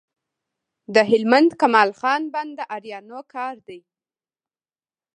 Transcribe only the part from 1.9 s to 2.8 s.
خان بند د